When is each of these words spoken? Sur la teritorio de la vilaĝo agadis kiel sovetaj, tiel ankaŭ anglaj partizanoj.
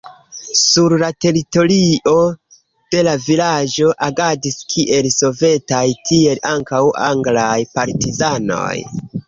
Sur 0.59 0.93
la 1.01 1.09
teritorio 1.25 2.13
de 2.95 3.03
la 3.09 3.13
vilaĝo 3.27 3.93
agadis 4.09 4.59
kiel 4.73 5.13
sovetaj, 5.19 5.85
tiel 6.11 6.45
ankaŭ 6.55 6.83
anglaj 7.13 7.55
partizanoj. 7.79 8.77